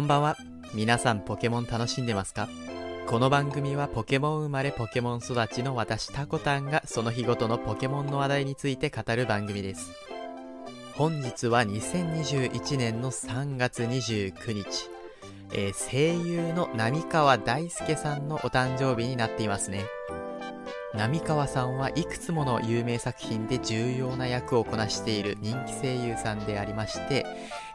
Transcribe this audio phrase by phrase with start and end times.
[0.00, 0.38] こんばんは。
[0.72, 2.48] 皆さんポケモン楽しんでますか？
[3.06, 9.92] この番組はポケモン生まれポケモン育ちの私タコタンがその日ごとのポケモンの話題について語る番組です。
[10.94, 14.88] 本日は2021年の3月29日、
[15.52, 19.84] えー声優の浪川大輔さんのお誕生日になっていますね。
[20.94, 27.26] 浪川さんはいくつもの有名作品で重要な役をこなしている人気声優さんでありまして、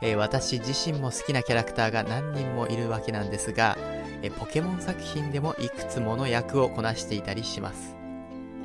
[0.01, 3.77] えー私自身も好きなキャラクターが何人もいるわけなんですが、
[4.21, 7.95] えーポケモン作品でもいくつもの役をこなしていたりします。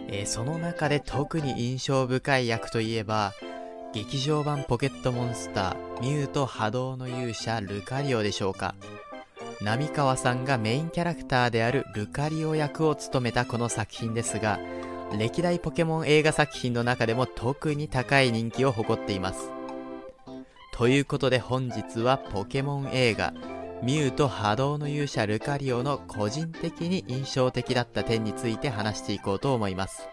[0.08, 3.32] えーその中で特に印象深い役といえば、
[3.92, 8.74] 劇場版ポケットモンスター、ミュウと波動の勇者ルカリオでしょうか。
[9.60, 14.58] 浪川さんがメインキャラクターであるルカリオ役を務めたこの作品ですが、
[15.18, 19.50] 歴代ポケモン映画作品の中でも特に高い人気を誇っています。
[20.80, 23.34] ということで本日はポケモン映画、
[23.82, 30.08] ミュウと波動の勇者ルカリオの個人的に印象的だった点について話していこうと思います。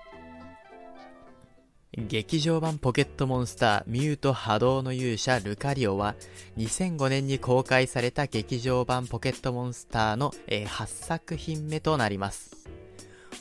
[1.94, 6.16] 劇場版ポケットモンスターミュウと波動の勇者ルカリオは
[6.58, 12.67] 2005年に公開された劇場版ポケットモンスターの、え8作品目となります。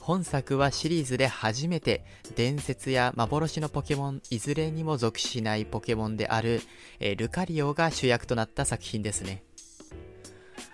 [0.06, 2.04] 本作はシリーズで初めて
[2.36, 6.60] 伝説や幻のポケモンいずれにも属しないポケモンである、
[7.00, 9.42] えールカリオが主役となった作品ですね。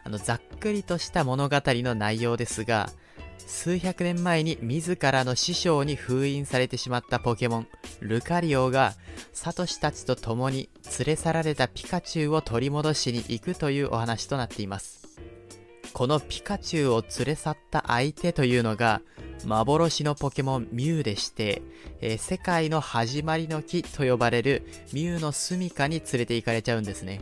[0.05, 2.91] あの、ざっくりとした物語の内容ですが、
[3.39, 7.69] 数百年前に自らの師匠に封印されてしまったポケモン、
[8.01, 8.93] ルカリオが、
[9.33, 15.03] サトシたちと共に連れ去られたピカチュウを取り戻しに行くというお話となっています。
[15.93, 19.03] このピカチュウを連れ去った相手というのが、
[19.47, 21.62] 幻のポケモンミュウでして、
[22.01, 27.21] えー世界の始まりの木と呼ばれるミュウの住処に連れて行かれちゃうんですね。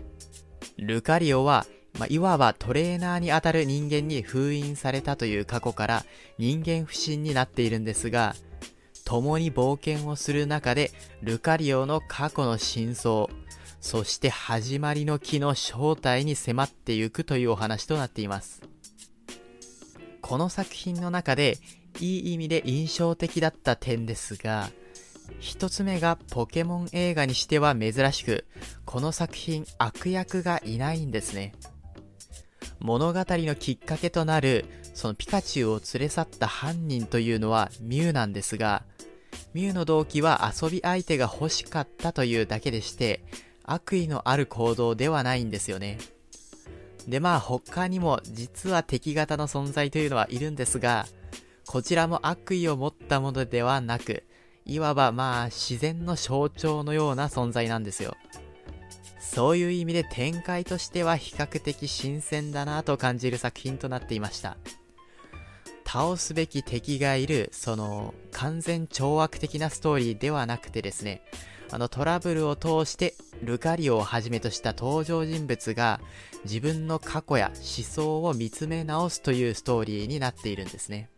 [0.77, 1.67] ルカリオは、
[1.99, 6.05] まあ、いわばトレーナーにあたる人間に封印されたという過去から
[6.39, 8.35] 人間不信になっているんですが、
[9.05, 10.93] 共に冒険をする中で
[11.23, 13.29] ルカリオの過去の真相、
[13.81, 18.63] そして始まりの木の正体に迫っていくというお話となっています。
[20.31, 21.59] この作品の中で
[21.99, 24.71] いい意味で印象的だった点ですが、
[25.41, 28.47] 一つ目がポケモン映画にしては珍しく、
[28.85, 31.53] この作品悪役がいないんですね。
[32.79, 38.85] 物語のきっかけとなる、そのピカチュウを連れ去った犯人というのはミュウなんですが、
[39.53, 43.25] ミュウの動機は遊び相手が欲しかったというだけでして、
[43.65, 45.99] 悪意のある行動ではないんですよね。
[47.09, 51.07] でまあ他にも実は敵型の存在というのはいるんですが、
[51.67, 54.25] こちらも悪意を持ったものではなく、
[54.67, 58.17] いわばまあ自然の象徴のような存在なんですよ。
[59.21, 64.57] そういう意味で展開としては比較的新鮮だなと感じる作品となっていました。
[65.87, 71.23] 倒すべき敵がいる、その完全懲悪的なストーリーではなくてですね、
[71.73, 76.01] あのトラブルを通してルカリオをはじめとした登場人物が
[76.45, 81.09] 自分の過去や思想を見つめ直すというストーリーになっているんですね。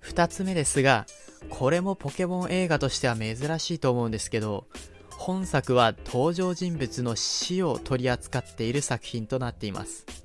[0.00, 1.06] 二つ目ですが、
[1.48, 4.66] これもポケモン映画としては珍しいと思うんですけど、
[5.10, 10.21] 本作は登場人物の死を取り扱っている作品となっています。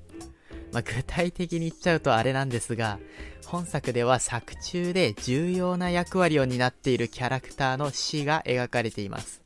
[0.72, 2.98] まあ、具体的に言っちゃうとあれなんですが、
[3.46, 9.42] 本作では作中で重要な役割を担っているキャラクターの死が描かれています。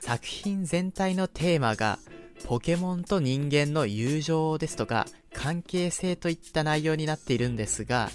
[0.00, 1.98] 作品全体のテーマが、
[2.44, 8.10] ポケモンと人間の友情ですとか、関係性といった内容になっているんですが、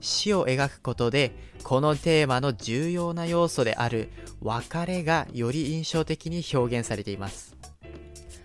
[0.00, 1.32] 死を描くことで、
[1.62, 4.10] このテーマの重要な要素である
[4.42, 7.56] 別れがより印象的に表現されています。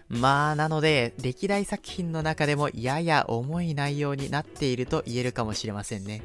[0.10, 6.24] まあ、なので、歴代作品の中でもやや重い内容になっていると言えるかもしれませんね。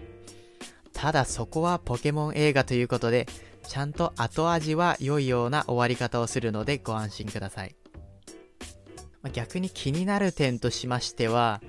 [0.95, 3.27] ただそこはポケモン映画ということで、
[3.69, 7.75] ちゃんと後味は良いような終わり方をするのでご安心ください。
[9.33, 11.61] 逆に気になる点としましては、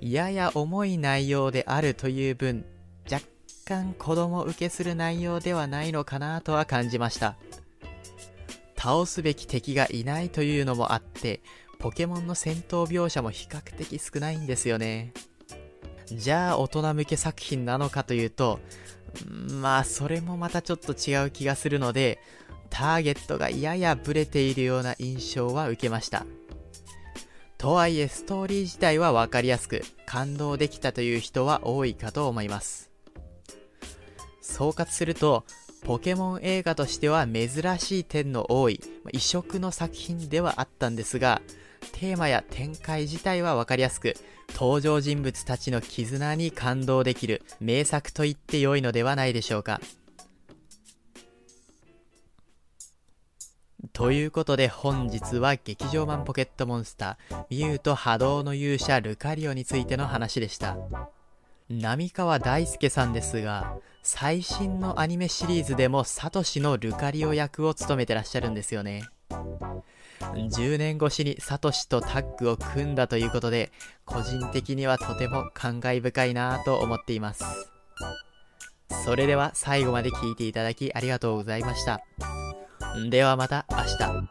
[0.00, 2.66] やや重い内容であるという分、
[3.10, 3.24] 若
[3.64, 7.36] 干子供受けする内容ではないのかなとは感じました。
[8.76, 11.40] 倒すべき敵がいないというのもあって、
[11.82, 15.12] ポケモンの戦闘描写も比較的少ないんですよね。
[16.06, 18.60] じゃあ大人向け作品なのかというと、
[19.60, 22.20] まあそれもまたちょっと違う気がするので、
[22.70, 26.24] ターゲットがややブレているような印象は受けました。
[27.58, 32.90] とはいえストーリー自体はわかりやすく感動できたという人は多いかと思います。
[34.40, 35.44] 総括すると、
[35.84, 37.48] ポケモン映画としては珍
[37.80, 38.80] しい点の多い、
[39.12, 41.42] 異色の作品ではあったんですが、
[41.92, 44.14] テーマや展開自体はわかりやすく、
[44.54, 49.80] 登場人物たちの絆に感動できる名作と言って良いのではないでしょうか。
[53.92, 60.76] ということで本日は劇場版ポケットモンスターミュウと波動の勇者ルカリオについての話でした。
[61.68, 69.04] 浪川大輔さんですが、最新のアニメシリーズでもサトシのルカリオ役を務めてらっしゃるんですよね。
[70.34, 73.72] 10年越しにサトシとタッグを組んだということで、
[74.04, 77.44] 個人的にはとても感慨深いなぁと思っています。
[79.04, 82.00] それでは最後まで聞いていただきありがとうございました。
[83.10, 84.28] ではまた明日。